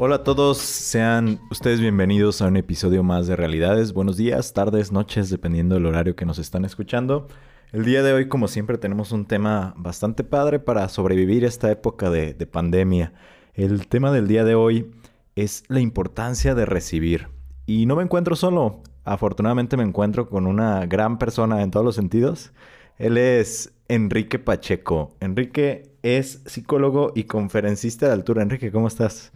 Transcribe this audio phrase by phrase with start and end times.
[0.00, 3.92] Hola a todos, sean ustedes bienvenidos a un episodio más de Realidades.
[3.92, 7.26] Buenos días, tardes, noches, dependiendo del horario que nos están escuchando.
[7.72, 12.10] El día de hoy, como siempre, tenemos un tema bastante padre para sobrevivir esta época
[12.10, 13.12] de, de pandemia.
[13.54, 14.88] El tema del día de hoy
[15.34, 17.26] es la importancia de recibir.
[17.66, 21.96] Y no me encuentro solo, afortunadamente me encuentro con una gran persona en todos los
[21.96, 22.52] sentidos.
[22.98, 25.16] Él es Enrique Pacheco.
[25.18, 28.44] Enrique es psicólogo y conferencista de altura.
[28.44, 29.32] Enrique, ¿cómo estás?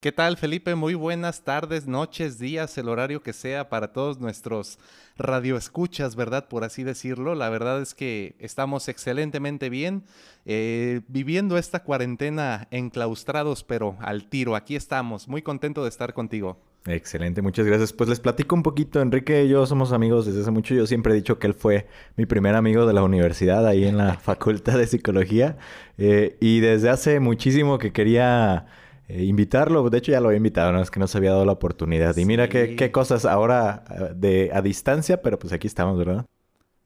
[0.00, 0.74] ¿Qué tal, Felipe?
[0.74, 4.78] Muy buenas tardes, noches, días, el horario que sea para todos nuestros
[5.16, 6.48] radioescuchas, ¿verdad?
[6.48, 7.34] Por así decirlo.
[7.34, 10.04] La verdad es que estamos excelentemente bien,
[10.44, 14.54] eh, viviendo esta cuarentena enclaustrados, pero al tiro.
[14.54, 16.58] Aquí estamos, muy contento de estar contigo.
[16.84, 17.94] Excelente, muchas gracias.
[17.94, 19.00] Pues les platico un poquito.
[19.00, 20.74] Enrique y yo somos amigos desde hace mucho.
[20.74, 23.96] Yo siempre he dicho que él fue mi primer amigo de la universidad, ahí en
[23.96, 25.56] la Facultad de Psicología.
[25.96, 28.66] Eh, y desde hace muchísimo que quería
[29.08, 29.88] eh, invitarlo.
[29.88, 30.82] De hecho, ya lo había invitado, ¿no?
[30.82, 32.16] Es que no se había dado la oportunidad.
[32.16, 36.26] Y mira qué, qué, cosas ahora eh, de, a distancia, pero pues aquí estamos, ¿verdad?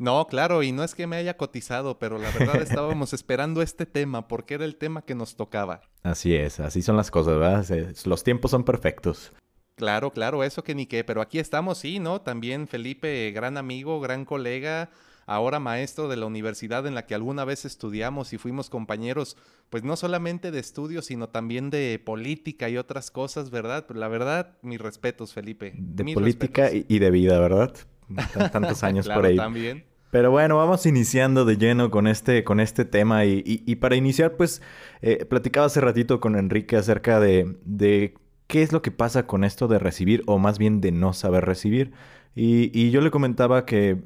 [0.01, 3.85] No, claro, y no es que me haya cotizado, pero la verdad estábamos esperando este
[3.85, 5.83] tema porque era el tema que nos tocaba.
[6.03, 7.67] Así es, así son las cosas, ¿verdad?
[8.07, 9.33] Los tiempos son perfectos.
[9.77, 12.21] Claro, claro, eso que ni qué, pero aquí estamos, sí, ¿no?
[12.21, 14.91] También Felipe, gran amigo, gran colega,
[15.31, 19.37] ahora maestro de la universidad en la que alguna vez estudiamos y fuimos compañeros,
[19.71, 23.87] pues no solamente de estudios, sino también de política y otras cosas, ¿verdad?
[23.95, 25.73] La verdad, mis respetos, Felipe.
[25.77, 27.73] De política y de vida, ¿verdad?
[28.53, 29.37] Tantos años claro, por ahí.
[29.37, 29.85] también.
[30.11, 33.95] Pero bueno, vamos iniciando de lleno con este, con este tema y, y, y para
[33.95, 34.61] iniciar, pues,
[35.01, 38.15] eh, platicaba hace ratito con Enrique acerca de, de
[38.49, 41.45] qué es lo que pasa con esto de recibir o más bien de no saber
[41.45, 41.93] recibir.
[42.35, 44.03] Y, y yo le comentaba que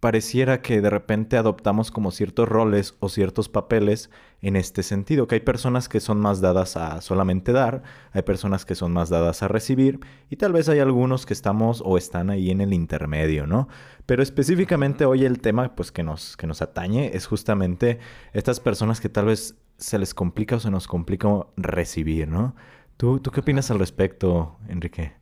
[0.00, 4.10] pareciera que de repente adoptamos como ciertos roles o ciertos papeles
[4.40, 7.82] en este sentido, que hay personas que son más dadas a solamente dar,
[8.12, 9.98] hay personas que son más dadas a recibir
[10.30, 13.68] y tal vez hay algunos que estamos o están ahí en el intermedio, ¿no?
[14.06, 17.98] Pero específicamente hoy el tema pues que nos, que nos atañe es justamente
[18.32, 22.54] estas personas que tal vez se les complica o se nos complica recibir, ¿no?
[22.96, 25.12] ¿Tú, tú qué opinas al respecto, Enrique?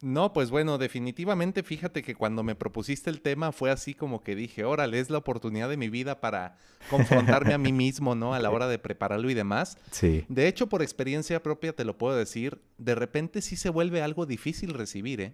[0.00, 4.34] No, pues bueno, definitivamente fíjate que cuando me propusiste el tema fue así como que
[4.34, 6.58] dije, órale, es la oportunidad de mi vida para
[6.90, 8.34] confrontarme a mí mismo, ¿no?
[8.34, 9.78] A la hora de prepararlo y demás.
[9.90, 10.26] Sí.
[10.28, 14.26] De hecho, por experiencia propia te lo puedo decir, de repente sí se vuelve algo
[14.26, 15.32] difícil recibir, ¿eh?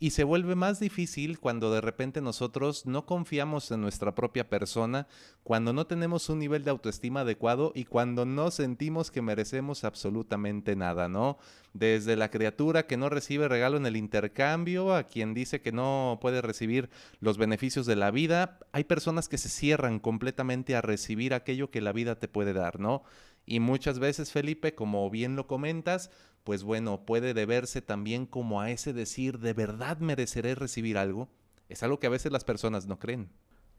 [0.00, 5.08] Y se vuelve más difícil cuando de repente nosotros no confiamos en nuestra propia persona,
[5.42, 10.76] cuando no tenemos un nivel de autoestima adecuado y cuando no sentimos que merecemos absolutamente
[10.76, 11.38] nada, ¿no?
[11.72, 16.18] Desde la criatura que no recibe regalo en el intercambio, a quien dice que no
[16.20, 21.34] puede recibir los beneficios de la vida, hay personas que se cierran completamente a recibir
[21.34, 23.02] aquello que la vida te puede dar, ¿no?
[23.50, 26.10] Y muchas veces, Felipe, como bien lo comentas,
[26.44, 31.30] pues bueno, puede deberse también como a ese decir, ¿de verdad mereceré recibir algo?
[31.70, 33.30] Es algo que a veces las personas no creen.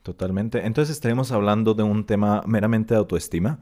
[0.01, 0.65] Totalmente.
[0.65, 3.59] Entonces estaremos hablando de un tema meramente de autoestima.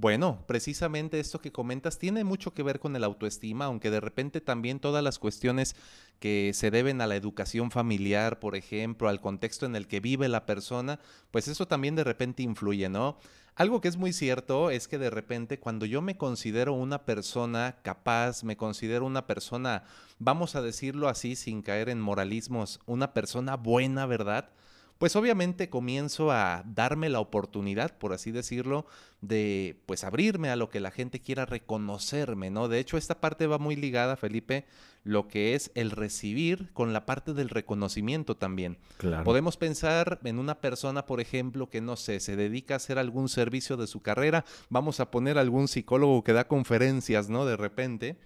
[0.00, 4.40] Bueno, precisamente esto que comentas tiene mucho que ver con el autoestima, aunque de repente
[4.40, 5.74] también todas las cuestiones
[6.20, 10.28] que se deben a la educación familiar, por ejemplo, al contexto en el que vive
[10.28, 11.00] la persona,
[11.32, 13.18] pues eso también de repente influye, ¿no?
[13.56, 17.78] Algo que es muy cierto es que de repente cuando yo me considero una persona
[17.82, 19.82] capaz, me considero una persona,
[20.20, 24.50] vamos a decirlo así sin caer en moralismos, una persona buena, ¿verdad?
[24.98, 28.84] Pues obviamente comienzo a darme la oportunidad, por así decirlo,
[29.20, 32.66] de pues abrirme a lo que la gente quiera reconocerme, ¿no?
[32.66, 34.66] De hecho, esta parte va muy ligada, Felipe,
[35.04, 38.78] lo que es el recibir con la parte del reconocimiento también.
[38.96, 39.22] Claro.
[39.22, 43.28] Podemos pensar en una persona, por ejemplo, que no sé, se dedica a hacer algún
[43.28, 47.46] servicio de su carrera, vamos a poner algún psicólogo que da conferencias, ¿no?
[47.46, 48.16] De repente.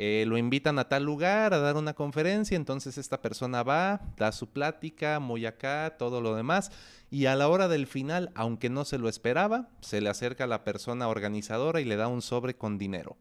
[0.00, 4.30] Eh, lo invitan a tal lugar a dar una conferencia, entonces esta persona va, da
[4.30, 6.70] su plática, muy acá, todo lo demás,
[7.10, 10.46] y a la hora del final, aunque no se lo esperaba, se le acerca a
[10.46, 13.16] la persona organizadora y le da un sobre con dinero.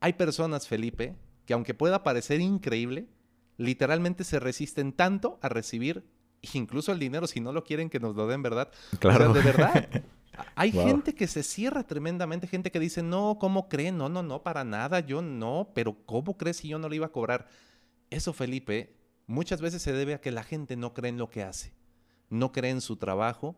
[0.00, 1.14] Hay personas, Felipe,
[1.46, 3.06] que aunque pueda parecer increíble,
[3.56, 6.04] literalmente se resisten tanto a recibir
[6.52, 8.72] incluso el dinero si no lo quieren que nos lo den, ¿verdad?
[8.98, 9.30] Claro.
[9.30, 9.88] O sea, de verdad.
[10.54, 13.98] Hay gente que se cierra tremendamente, gente que dice, no, ¿cómo creen?
[13.98, 15.02] No, no, no, para nada.
[15.02, 15.28] Gente que se cierra tremendamente, gente que dice, no, ¿cómo creen?
[15.28, 17.06] No, no, no, para nada, yo no, pero ¿cómo crees si yo no lo iba
[17.06, 17.48] a cobrar?
[18.10, 18.96] Eso, Felipe,
[19.26, 21.74] muchas veces se debe a que la gente no cree en lo que hace,
[22.30, 23.56] no cree en su trabajo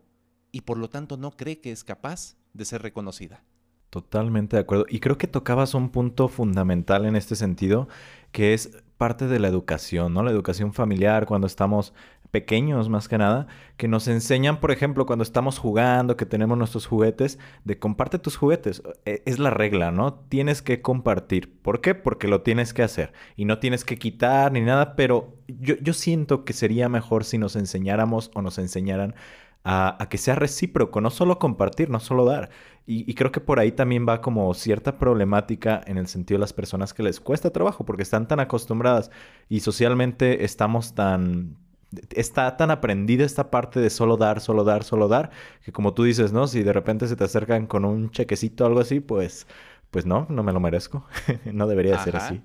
[0.51, 3.43] y por lo tanto no cree que es capaz de ser reconocida.
[3.89, 4.85] Totalmente de acuerdo.
[4.89, 7.87] Y creo que tocabas un punto fundamental en este sentido,
[8.31, 10.23] que es parte de la educación, ¿no?
[10.23, 11.93] La educación familiar cuando estamos
[12.35, 13.47] pequeños más que nada,
[13.77, 18.35] que nos enseñan, por ejemplo, cuando estamos jugando, que tenemos nuestros juguetes, de comparte tus
[18.35, 18.83] juguetes.
[19.05, 20.15] E, es la regla, ¿no?
[20.15, 21.57] Tienes que compartir.
[21.61, 21.95] ¿Por qué?
[21.95, 23.13] Porque lo tienes que hacer.
[23.37, 27.37] Y no tienes que quitar ni nada, pero yo, yo siento que sería mejor si
[27.37, 29.15] nos enseñáramos o nos enseñaran
[29.65, 32.49] a, que sea recíproco, no solo compartir, no solo dar.
[32.85, 36.41] Y, y, creo que por ahí también va como cierta problemática en el sentido de
[36.41, 39.09] las personas que les cuesta trabajo, porque están tan acostumbradas
[39.49, 41.55] y socialmente estamos tan...
[42.11, 45.31] Está tan aprendida esta parte de solo dar, solo dar, solo dar,
[45.63, 46.47] que como tú dices, ¿no?
[46.47, 49.47] Si de repente se te acercan con un chequecito o algo así, pues,
[49.91, 51.05] pues no, no me lo merezco.
[51.45, 52.41] no debería ser así.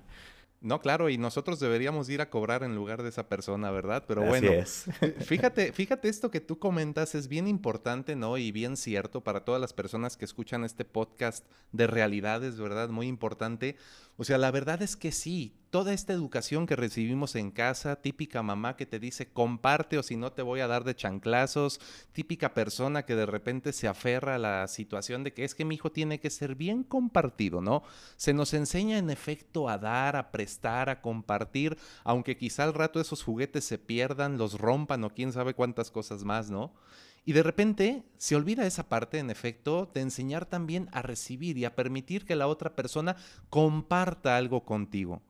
[0.61, 4.03] No, claro, y nosotros deberíamos ir a cobrar en lugar de esa persona, ¿verdad?
[4.07, 4.85] Pero bueno, es.
[5.25, 8.37] fíjate, fíjate esto que tú comentas es bien importante, ¿no?
[8.37, 12.89] Y bien cierto para todas las personas que escuchan este podcast de realidades, ¿verdad?
[12.89, 13.75] Muy importante.
[14.17, 18.43] O sea, la verdad es que sí, toda esta educación que recibimos en casa, típica
[18.43, 21.79] mamá que te dice comparte o si no te voy a dar de chanclazos,
[22.11, 25.75] típica persona que de repente se aferra a la situación de que es que mi
[25.75, 27.83] hijo tiene que ser bien compartido, ¿no?
[28.17, 32.99] Se nos enseña en efecto a dar, a prestar, a compartir, aunque quizá al rato
[32.99, 36.73] esos juguetes se pierdan, los rompan o quién sabe cuántas cosas más, ¿no?
[37.23, 41.65] Y de repente se olvida esa parte, en efecto, de enseñar también a recibir y
[41.65, 43.15] a permitir que la otra persona
[43.49, 45.21] comparta algo contigo.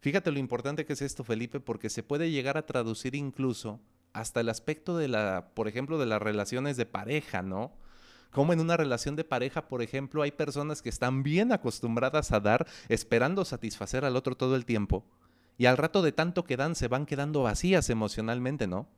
[0.00, 3.80] Fíjate lo importante que es esto, Felipe, porque se puede llegar a traducir incluso
[4.12, 7.72] hasta el aspecto de la, por ejemplo, de las relaciones de pareja, ¿no?
[8.30, 12.40] Como en una relación de pareja, por ejemplo, hay personas que están bien acostumbradas a
[12.40, 15.04] dar, esperando satisfacer al otro todo el tiempo,
[15.58, 18.88] y al rato de tanto que dan se van quedando vacías emocionalmente, ¿no?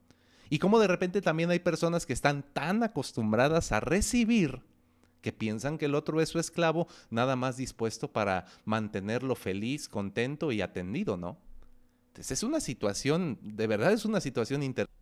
[0.51, 4.63] Y como de repente también hay personas que están tan acostumbradas a recibir
[5.21, 10.53] que piensan que el otro es su esclavo, nada más dispuesto para mantenerlo feliz, contento
[10.53, 11.39] y atendido, ¿no?
[12.09, 14.98] Entonces es una situación, de verdad es una situación interesante.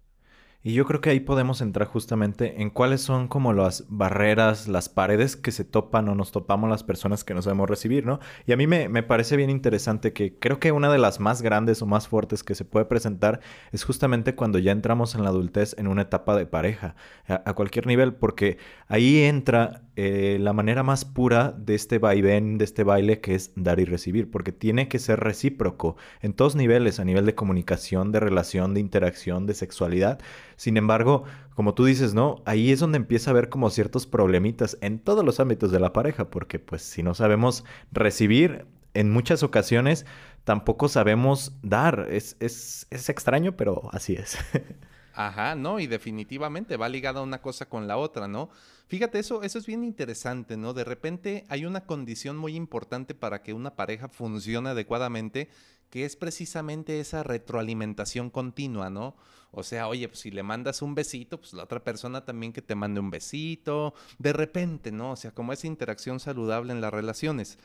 [0.63, 4.89] Y yo creo que ahí podemos entrar justamente en cuáles son como las barreras, las
[4.89, 8.19] paredes que se topan o nos topamos las personas que no sabemos recibir, ¿no?
[8.47, 11.83] Y a mí me, parece bien interesante que creo que una de las más grandes
[11.83, 15.77] o más fuertes que se puede presentar es justamente cuando ya entramos en la adultez
[15.79, 16.97] en una etapa de pareja,
[17.29, 18.59] a cualquier nivel, porque
[18.89, 23.53] ahí entra eh, la manera más pura de este vaivén, de este baile, que es
[23.57, 28.13] dar y recibir, porque tiene que ser recíproco en todos niveles, a nivel de comunicación,
[28.13, 30.21] de relación, de interacción, de sexualidad.
[30.57, 32.43] Sin embargo, como tú dices, ¿no?
[32.45, 35.95] Ahí es donde empieza a haber como ciertos problemitas en todos los ámbitos de la
[35.95, 40.07] pareja, porque pues si no sabemos recibir, en muchas ocasiones
[40.45, 42.07] tampoco sabemos dar.
[42.11, 44.37] Es, es, es extraño, pero así es.
[45.19, 48.51] Ajá, no, y definitivamente va ligada una cosa con la otra, ¿no?
[48.87, 50.75] Fíjate, eso, eso es bien interesante, ¿no?
[50.75, 55.49] De repente hay una condición muy importante para que una pareja funcione adecuadamente,
[55.89, 59.17] que es precisamente esa retroalimentación continua, ¿no?
[59.53, 62.61] O sea, oye, pues si le mandas un besito, pues la otra persona también que
[62.61, 65.13] te mande un besito, de repente, ¿no?
[65.13, 67.59] O sea, como esa interacción saludable en las relaciones.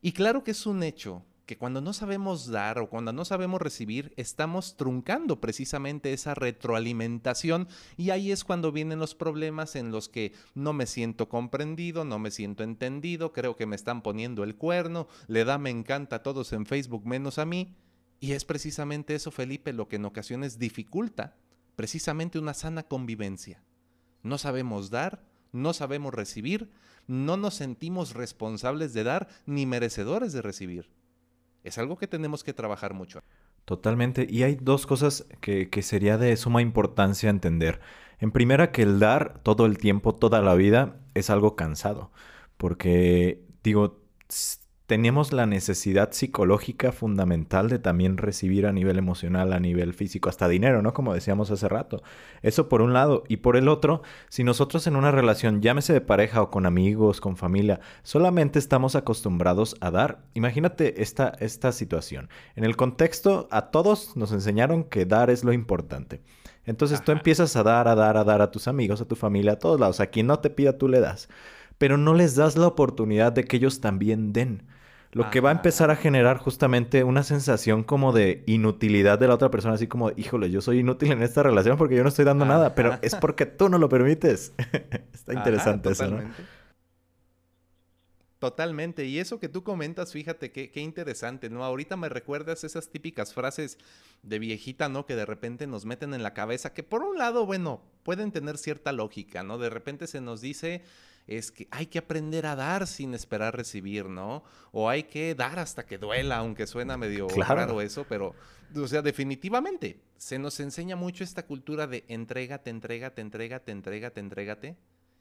[0.00, 3.60] Y claro que es un hecho que cuando no sabemos dar o cuando no sabemos
[3.60, 10.08] recibir, estamos truncando precisamente esa retroalimentación y ahí es cuando vienen los problemas en los
[10.08, 14.56] que no me siento comprendido, no me siento entendido, creo que me están poniendo el
[14.56, 17.76] cuerno, le da me encanta a todos en Facebook menos a mí.
[18.20, 21.36] Y es precisamente eso, Felipe, lo que en ocasiones dificulta
[21.76, 23.62] precisamente una sana convivencia.
[24.22, 26.70] No sabemos dar, no sabemos recibir,
[27.06, 30.88] no nos sentimos responsables de dar ni merecedores de recibir.
[31.64, 33.22] Es algo que tenemos que trabajar mucho.
[33.64, 34.26] Totalmente.
[34.28, 37.80] Y hay dos cosas que, que, sería de suma importancia entender.
[38.20, 42.12] En primera, que el dar todo el tiempo, toda la vida, es algo cansado.
[42.58, 43.98] Porque, digo,
[44.86, 50.46] tenemos la necesidad psicológica fundamental de también recibir a nivel emocional, a nivel físico, hasta
[50.46, 50.92] dinero, ¿no?
[50.92, 52.02] Como decíamos hace rato.
[52.42, 53.24] Eso por un lado.
[53.26, 57.22] Y por el otro, si nosotros en una relación, llámese de pareja o con amigos,
[57.22, 62.28] con familia, solamente estamos acostumbrados a dar, imagínate esta, esta situación.
[62.54, 66.20] En el contexto, a todos nos enseñaron que dar es lo importante.
[66.66, 69.52] Entonces tú empiezas a dar, a dar, a dar a tus amigos, a tu familia,
[69.52, 70.00] a todos lados.
[70.00, 71.28] A quien no te pida, tú le das.
[71.78, 74.73] Pero no les das la oportunidad de que ellos también den.
[75.14, 79.34] Lo que va a empezar a generar justamente una sensación como de inutilidad de la
[79.34, 82.24] otra persona, así como, híjole, yo soy inútil en esta relación porque yo no estoy
[82.24, 84.52] dando nada, pero es porque tú no lo permites.
[85.14, 86.20] Está interesante eso, ¿no?
[88.40, 89.06] Totalmente.
[89.06, 91.64] Y eso que tú comentas, fíjate qué, qué interesante, ¿no?
[91.64, 93.78] Ahorita me recuerdas esas típicas frases
[94.22, 95.06] de viejita, ¿no?
[95.06, 98.58] Que de repente nos meten en la cabeza, que por un lado, bueno, pueden tener
[98.58, 99.56] cierta lógica, ¿no?
[99.56, 100.82] De repente se nos dice
[101.26, 104.44] es que hay que aprender a dar sin esperar recibir, ¿no?
[104.72, 107.80] O hay que dar hasta que duela, aunque suena medio claro.
[107.80, 108.34] eso, pero,
[108.74, 114.76] o sea, definitivamente, se nos enseña mucho esta cultura de entrégate, entrégate, entrégate, entrégate, entrégate.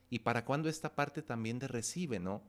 [0.09, 2.43] ¿Y para cuándo esta parte también de recibe, no?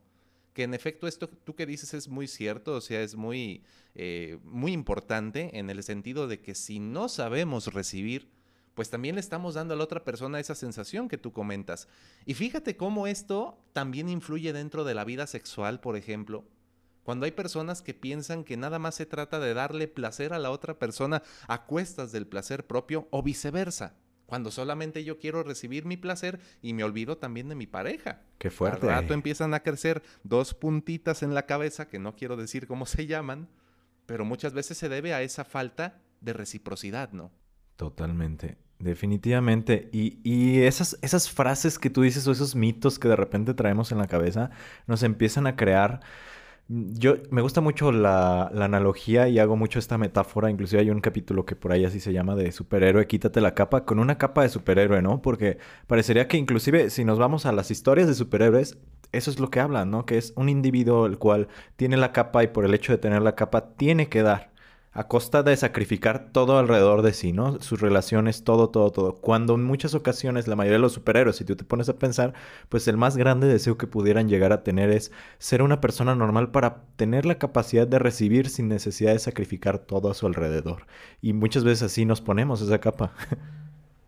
[0.55, 3.61] que en efecto esto tú que dices es muy cierto, o sea, es muy,
[3.93, 8.29] eh, muy importante en el sentido de que si no sabemos recibir,
[8.75, 11.87] pues también le estamos dando a la otra persona esa sensación que tú comentas.
[12.25, 16.45] Y fíjate cómo esto también influye dentro de la vida sexual, por ejemplo.
[17.03, 20.51] Cuando hay personas que piensan que nada más se trata de darle placer a la
[20.51, 23.95] otra persona a cuestas del placer propio o viceversa.
[24.25, 28.23] Cuando solamente yo quiero recibir mi placer y me olvido también de mi pareja.
[28.39, 28.87] Qué fuerte.
[28.87, 32.85] Al rato empiezan a crecer dos puntitas en la cabeza, que no quiero decir cómo
[32.87, 33.47] se llaman,
[34.05, 37.31] pero muchas veces se debe a esa falta de reciprocidad, ¿no?
[37.75, 38.64] Totalmente.
[38.79, 39.89] Definitivamente.
[39.91, 43.91] Y, y, esas, esas frases que tú dices o esos mitos que de repente traemos
[43.91, 44.51] en la cabeza
[44.85, 46.01] nos empiezan a crear
[46.67, 50.49] Mm, yo me gusta mucho la, analogía y hago mucho esta metáfora.
[50.49, 53.85] Inclusive hay un capítulo que por ahí así se llama de superhéroe, quítate la capa
[53.85, 55.21] con una capa de superhéroe, ¿no?
[55.21, 58.77] Porque parecería que inclusive si nos vamos a las historias de superhéroes,
[59.11, 60.05] eso es lo que hablan, ¿no?
[60.05, 63.21] Que es un individuo el cual tiene la capa y por el hecho de tener
[63.21, 64.51] la capa tiene que dar
[64.95, 67.59] a costa de sacrificar todo alrededor de sí, ¿no?
[67.59, 69.15] Sus relaciones, todo, todo, todo.
[69.15, 72.33] Cuando en muchas ocasiones la mayoría de los superhéroes, si tú te pones a pensar,
[72.69, 76.49] pues el más grande deseo que pudieran llegar a tener es ser una persona normal
[76.51, 80.87] para tener la capacidad de recibir sin necesidad de sacrificar todo a su alrededor.
[81.21, 83.11] Y muchas veces así nos ponemos esa capa.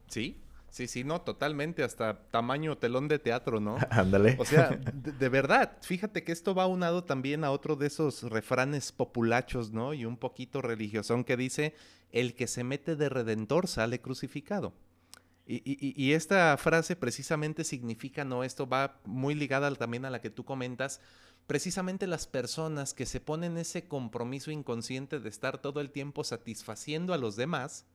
[0.09, 0.37] Sí,
[0.77, 3.77] Sí, sí, no, totalmente, hasta tamaño telón de teatro, ¿no?
[3.89, 4.35] Ándale.
[4.37, 8.91] O sea, de, verdad, fíjate que esto va aunado también a otro de esos refranes
[8.91, 9.95] populachos, ¿no?
[9.95, 11.73] Y un poquito religiosón que dice,
[12.11, 14.75] el que se mete de redentor sale crucificado.
[15.47, 18.43] Y, y, esta frase precisamente significa, ¿no?
[18.43, 21.01] Esto va muy ligada también a la que tú comentas,
[21.47, 27.15] precisamente las personas que se ponen ese compromiso inconsciente de estar todo el tiempo satisfaciendo
[27.15, 27.87] a los demás,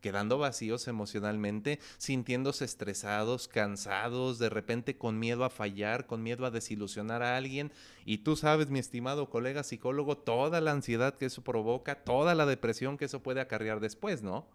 [0.00, 6.50] quedando vacíos emocionalmente, sintiéndose estresados, cansados, de repente con miedo a fallar, con miedo a
[6.50, 7.72] desilusionar a alguien.
[8.04, 12.46] Y tú sabes, mi estimado colega psicólogo, toda la ansiedad que eso provoca, toda la
[12.46, 14.46] depresión que eso puede acarrear después, ¿no?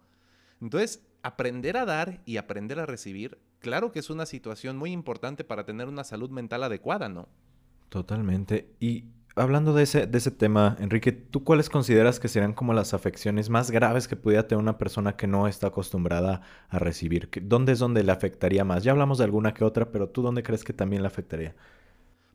[0.60, 5.44] Entonces, aprender a dar y aprender a recibir, claro que es una situación muy importante
[5.44, 7.28] para tener una salud mental adecuada, ¿no?
[7.88, 8.74] Totalmente.
[8.80, 9.04] Y
[9.36, 13.50] hablando de ese, de ese tema, Enrique, ¿tú cuáles consideras que serían como las afecciones
[13.50, 17.28] más graves que pudiera tener una persona que no está acostumbrada a recibir?
[17.42, 18.82] ¿Dónde es donde le afectaría más?
[18.82, 21.54] Ya hablamos de alguna que otra, pero ¿tú dónde crees que también le afectaría?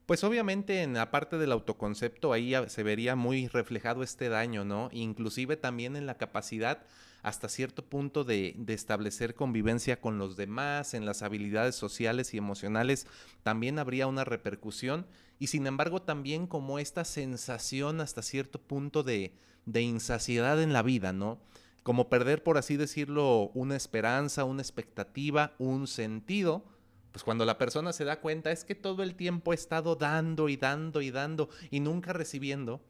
[0.06, 4.90] Pues obviamente en la parte del autoconcepto ahí se vería muy reflejado este daño, ¿no?
[4.92, 6.84] Inclusive también en la capacidad
[7.22, 13.08] hasta cierto punto de, establecer convivencia con los demás, en las habilidades sociales y emocionales,
[13.44, 15.06] también habría una repercusión
[15.40, 19.34] y sin embargo también como esta sensación hasta cierto punto de,
[19.66, 21.40] de insaciedad en la vida, ¿no?
[21.84, 26.64] Como perder, por así decirlo, una esperanza, una expectativa, un sentido,
[27.12, 30.48] pues cuando la persona se da cuenta es que todo el tiempo ha estado dando
[30.48, 32.82] y dando y dando y nunca recibiendo,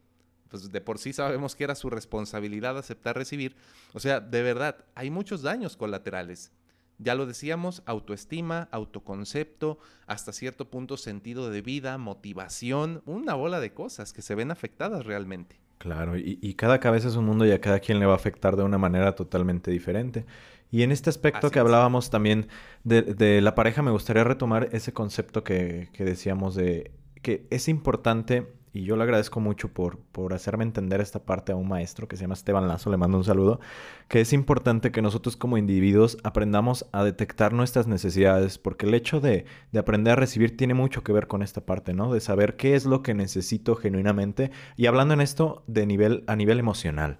[0.51, 3.55] pues de por sí sabemos que era su responsabilidad aceptar recibir.
[3.93, 6.51] O sea, de verdad, hay muchos daños colaterales.
[6.99, 13.73] Ya lo decíamos, autoestima, autoconcepto, hasta cierto punto sentido de vida, motivación, una bola de
[13.73, 15.59] cosas que se ven afectadas realmente.
[15.79, 18.55] Claro, y, cada cabeza es un mundo y a cada quien le va a afectar
[18.55, 20.27] de una manera totalmente diferente.
[20.69, 22.49] Y en este aspecto que hablábamos también
[22.83, 26.91] de, la pareja, me gustaría retomar ese concepto que, que decíamos de
[27.23, 31.55] que es importante y yo le agradezco mucho por, por hacerme entender esta parte a
[31.55, 33.59] un maestro que se llama Esteban Lazo, le mando un saludo,
[34.07, 39.19] que es importante que nosotros como individuos aprendamos a detectar nuestras necesidades, porque el hecho
[39.19, 42.13] de, de aprender a recibir tiene mucho que ver con esta parte, ¿no?
[42.13, 46.35] De saber qué es lo que necesito genuinamente y hablando en esto de nivel, a
[46.35, 47.19] nivel emocional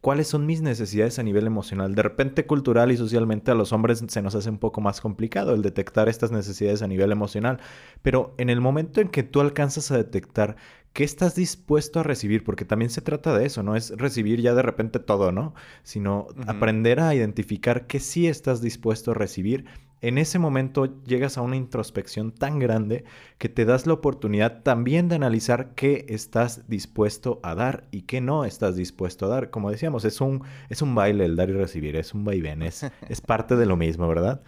[0.00, 1.94] cuáles son mis necesidades a nivel emocional.
[1.94, 5.54] De repente, cultural y socialmente a los hombres se nos hace un poco más complicado
[5.54, 7.58] el detectar estas necesidades a nivel emocional.
[8.02, 10.56] Pero en el momento en que tú alcanzas a detectar
[10.92, 14.54] qué estás dispuesto a recibir, porque también se trata de eso, no es recibir ya
[14.54, 15.54] de repente todo, ¿no?
[15.82, 19.66] Sino aprender a identificar qué sí estás dispuesto a recibir
[20.00, 23.04] en ese momento llegas a una introspección tan grande
[23.38, 28.20] que te das la oportunidad también de analizar qué estás dispuesto a dar y qué
[28.20, 29.50] no estás dispuesto a dar.
[29.50, 32.86] Como decíamos, es un, es un baile el dar y recibir, es un vaivén, es,
[33.08, 34.42] es parte de lo mismo, ¿verdad?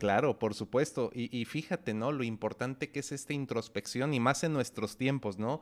[0.00, 1.10] Claro, por supuesto.
[1.12, 2.10] Y, fíjate, ¿no?
[2.10, 5.60] Lo importante que es esta introspección y más en nuestros tiempos, ¿no?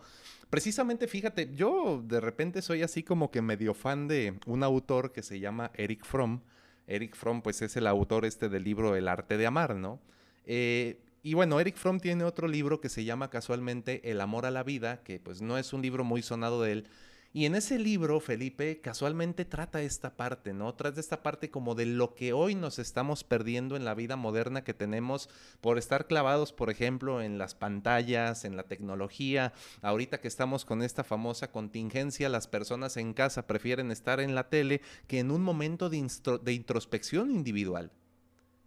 [0.48, 5.24] Precisamente, fíjate, yo de repente soy así como que medio fan de un autor que
[5.24, 6.40] se llama Eric Fromm.
[6.86, 10.00] Eric Fromm, pues es el autor este del libro El arte de amar, ¿no?
[10.46, 14.52] Eh, y bueno, Eric Fromm tiene otro libro que se llama casualmente El amor a
[14.52, 16.86] la vida, que pues no es un libro muy sonado de él,
[17.30, 20.74] y en ese libro, Felipe, casualmente trata esta parte, ¿no?
[20.74, 24.64] Trata esta parte como de lo que hoy nos estamos perdiendo en la vida moderna
[24.64, 25.28] que tenemos
[25.60, 29.52] por estar clavados, por ejemplo, en las pantallas, en la tecnología.
[29.82, 34.48] Ahorita que estamos con esta famosa contingencia, las personas en casa prefieren estar en la
[34.48, 36.10] tele que en un momento de,
[36.42, 37.92] de introspección individual.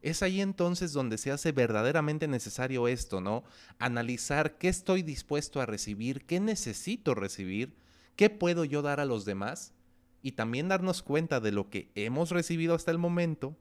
[0.03, 3.43] Es ahí entonces donde se hace verdaderamente necesario esto, ¿no?
[3.79, 7.81] Analizar qué estoy dispuesto a recibir, qué necesito recibir
[8.15, 9.73] ¿Qué puedo yo dar a los demás?
[10.21, 13.55] Y también darnos cuenta de lo que hemos recibido hasta el momento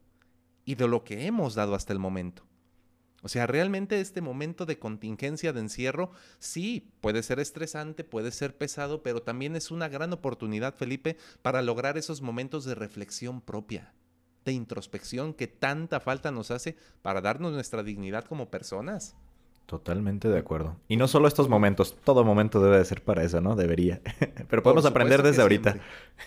[0.64, 2.44] y de lo que hemos dado hasta el momento.
[3.22, 8.56] O sea, realmente este momento de contingencia, de encierro, sí, puede ser estresante, puede ser
[8.56, 13.92] pesado, pero también es una gran oportunidad, Felipe, para lograr esos momentos de reflexión propia,
[14.44, 19.16] de introspección que tanta falta nos hace para darnos nuestra dignidad como personas.
[19.70, 20.74] Totalmente de acuerdo.
[20.88, 23.54] Y no solo estos momentos, todo momento debe de ser para eso, ¿no?
[23.54, 24.00] Debería.
[24.50, 25.76] Pero podemos aprender desde ahorita.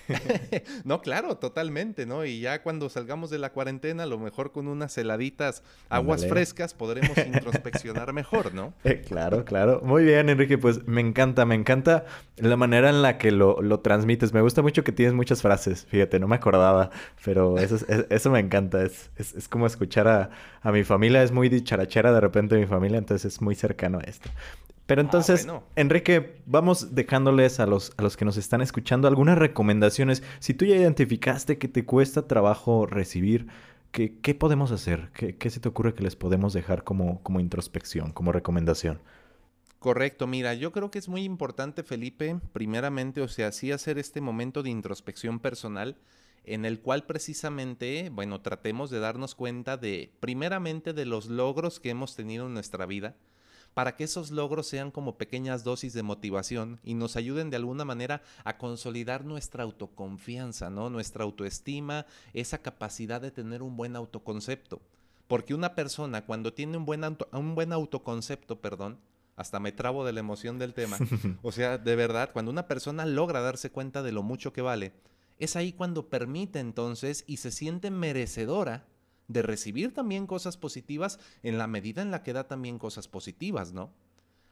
[0.85, 2.23] no, claro, totalmente, ¿no?
[2.23, 6.73] Y ya cuando salgamos de la cuarentena, a lo mejor con unas heladitas, aguas frescas,
[6.73, 8.73] podremos introspeccionar mejor, ¿no?
[8.85, 9.81] Eh, claro, claro.
[9.83, 12.05] Muy bien, Enrique, pues me encanta, me encanta
[12.38, 14.33] la manera en la que lo, transmites.
[14.33, 16.91] Me gusta mucho que tienes muchas frases, fíjate, no me acordaba,
[17.25, 17.77] pero eso,
[18.09, 18.83] eso me encanta.
[18.83, 20.29] Es, es, como escuchar a,
[20.62, 24.29] a mi familia, es muy dicharachera de repente mi familia, entonces muy cercano a esto.
[24.85, 29.37] Pero ah, entonces, Enrique, vamos dejándoles a los, a los que nos están escuchando algunas
[29.37, 30.23] recomendaciones.
[30.39, 33.47] Si tú ya identificaste que te cuesta trabajo recibir,
[33.91, 35.09] ¿qué, qué podemos hacer?
[35.13, 38.99] ¿Qué, ¿Qué, se te ocurre que les podemos dejar como, como introspección, como recomendación?
[39.79, 44.21] Correcto, mira, yo creo que es muy importante, Felipe, primeramente, o sea, sí hacer este
[44.21, 45.97] momento de introspección personal
[46.45, 51.89] en el cual precisamente, bueno, tratemos de darnos cuenta de, primeramente, de los logros que
[51.89, 53.15] hemos tenido en nuestra vida,
[53.73, 57.86] para que esos logros sean como pequeñas dosis de motivación y nos ayuden de alguna
[57.86, 60.89] manera a consolidar nuestra autoconfianza, ¿no?
[60.89, 64.82] Nuestra autoestima, esa capacidad de tener un buen autoconcepto.
[65.27, 67.01] Porque una persona cuando tiene un buen,
[67.32, 68.99] un buen autoconcepto, perdón,
[69.36, 70.97] hasta me trabo de la emoción del tema.
[71.41, 74.93] o sea, de verdad, cuando una persona logra darse cuenta de lo mucho que vale,
[75.43, 78.86] es ahí cuando permite entonces y se siente merecedora
[79.27, 83.73] de recibir también cosas positivas en la medida en la que da también cosas positivas,
[83.73, 83.93] ¿no?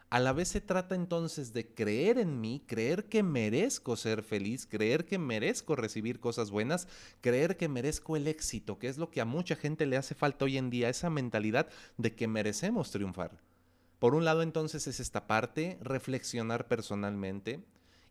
[0.10, 4.68] A la vez se trata entonces de creer en mí, creer que merezco ser feliz,
[4.68, 6.90] creer que merezco recibir cosas buenas,
[7.22, 10.44] creer que merezco el éxito, que es lo que a mucha gente le hace falta
[10.44, 13.40] hoy en día, esa mentalidad de que merecemos triunfar.
[14.00, 17.64] Por un lado entonces es esta parte, reflexionar personalmente,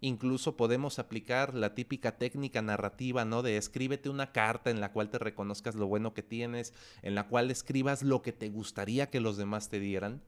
[0.02, 3.42] Incluso podemos aplicar la típica técnica narrativa, ¿no?
[3.42, 7.28] De escríbete una carta en la cual te reconozcas lo bueno que tienes, en la
[7.28, 10.22] cual escribas lo que te gustaría que los demás te dieran.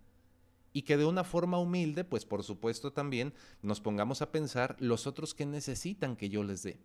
[0.75, 3.33] Y que de una forma humilde, pues por supuesto también
[3.63, 6.79] nos pongamos a pensar los otros que necesitan que yo les dé.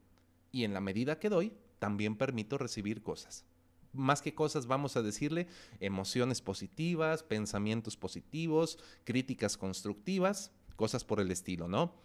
[0.52, 3.45] Y en la medida que doy, también permito recibir cosas.
[3.93, 5.47] Más que cosas, vamos a decirle
[5.80, 11.95] emociones positivas, pensamientos positivos, críticas constructivas, cosas por el estilo, ¿no?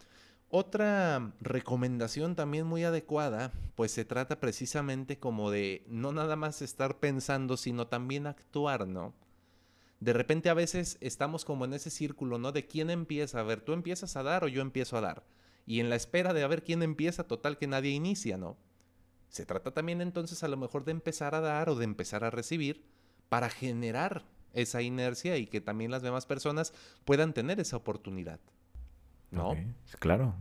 [0.54, 7.00] Otra recomendación también muy adecuada, pues se trata precisamente como de no nada más estar
[7.00, 9.14] pensando, sino también actuar, ¿no?
[10.00, 12.52] De repente a veces estamos como en ese círculo, ¿no?
[12.52, 15.24] De quién empieza, a ver, tú empiezas a dar o yo empiezo a dar.
[15.64, 18.58] Y en la espera de a ver quién empieza, total que nadie inicia, ¿no?
[19.30, 22.30] Se trata también entonces a lo mejor de empezar a dar o de empezar a
[22.30, 22.84] recibir
[23.30, 26.74] para generar esa inercia y que también las demás personas
[27.06, 28.38] puedan tener esa oportunidad.
[29.32, 29.56] ¿No?
[29.98, 30.34] Claro,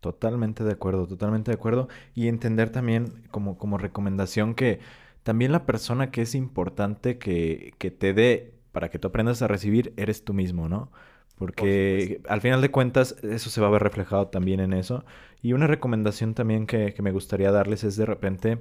[0.00, 1.88] totalmente de acuerdo, totalmente de acuerdo.
[2.14, 4.80] Y entender también como, como recomendación que
[5.22, 9.48] también la persona que es importante que, que te dé para que tú aprendas a
[9.48, 10.90] recibir eres tú mismo, ¿no?
[11.38, 15.04] Porque al final de cuentas eso se va a ver reflejado también en eso.
[15.40, 18.58] Y una recomendación también que, que me gustaría darles es de repente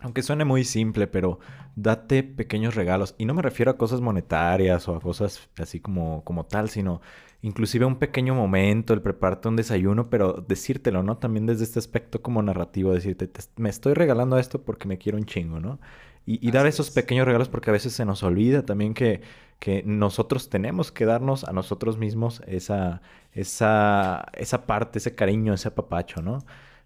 [0.00, 1.38] aunque suene muy simple, pero
[1.76, 3.14] date pequeños regalos.
[3.16, 7.00] Y no me refiero a cosas monetarias o a cosas así como, como tal, sino
[7.44, 11.18] inclusive un pequeño momento, el prepararte un desayuno, pero decírtelo, ¿no?
[11.18, 15.26] También desde este aspecto como narrativo, decirte, me estoy regalando esto porque me quiero un
[15.26, 15.78] chingo, ¿no?
[16.26, 19.20] Y, dar esos pequeños regalos porque a veces se nos olvida también que,
[19.58, 23.02] que nosotros tenemos que darnos a nosotros mismos esa,
[23.32, 26.38] esa, esa parte, ese cariño, ese apapacho, ¿no?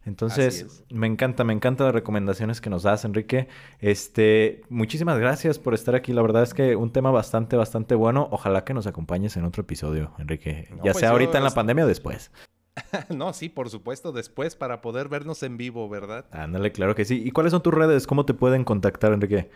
[0.04, 3.48] Entonces, me encanta, me encantan las recomendaciones que nos das, Enrique.
[3.78, 6.12] Este, muchísimas gracias por estar aquí.
[6.12, 8.28] La verdad es que un tema bastante, bastante bueno.
[8.30, 10.68] Ojalá que nos acompañes en otro episodio, Enrique.
[10.76, 12.30] ya pues sea ahorita en la pandemia o después.
[13.10, 16.26] no, sí, por supuesto, después para poder vernos en vivo, ¿verdad?
[16.30, 17.22] Ándale, claro que sí.
[17.24, 18.06] ¿Y cuáles son tus redes?
[18.06, 19.50] ¿Cómo te pueden contactar, Enrique?